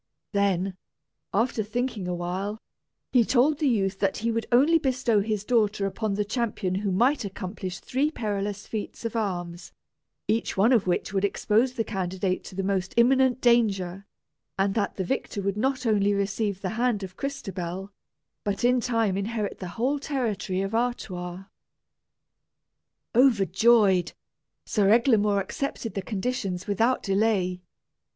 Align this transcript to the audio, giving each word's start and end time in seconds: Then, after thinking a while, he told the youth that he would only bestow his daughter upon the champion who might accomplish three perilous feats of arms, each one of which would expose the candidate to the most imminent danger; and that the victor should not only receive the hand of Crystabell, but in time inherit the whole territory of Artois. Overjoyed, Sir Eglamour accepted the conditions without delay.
Then, 0.31 0.77
after 1.31 1.61
thinking 1.61 2.07
a 2.07 2.15
while, 2.15 2.57
he 3.11 3.23
told 3.23 3.59
the 3.59 3.67
youth 3.69 3.99
that 3.99 4.17
he 4.17 4.31
would 4.31 4.47
only 4.51 4.79
bestow 4.79 5.19
his 5.19 5.43
daughter 5.43 5.85
upon 5.85 6.15
the 6.15 6.25
champion 6.25 6.73
who 6.73 6.91
might 6.91 7.23
accomplish 7.23 7.79
three 7.79 8.09
perilous 8.09 8.65
feats 8.65 9.05
of 9.05 9.15
arms, 9.15 9.71
each 10.27 10.57
one 10.57 10.73
of 10.73 10.87
which 10.87 11.13
would 11.13 11.23
expose 11.23 11.73
the 11.73 11.83
candidate 11.83 12.43
to 12.45 12.55
the 12.55 12.63
most 12.63 12.95
imminent 12.97 13.41
danger; 13.41 14.07
and 14.57 14.73
that 14.73 14.95
the 14.95 15.03
victor 15.03 15.43
should 15.43 15.55
not 15.55 15.85
only 15.85 16.15
receive 16.15 16.61
the 16.61 16.69
hand 16.69 17.03
of 17.03 17.15
Crystabell, 17.15 17.91
but 18.43 18.63
in 18.65 18.79
time 18.81 19.15
inherit 19.15 19.59
the 19.59 19.67
whole 19.77 19.99
territory 19.99 20.61
of 20.61 20.73
Artois. 20.73 21.43
Overjoyed, 23.13 24.13
Sir 24.65 24.89
Eglamour 24.89 25.39
accepted 25.39 25.93
the 25.93 26.01
conditions 26.01 26.65
without 26.65 27.03
delay. 27.03 27.61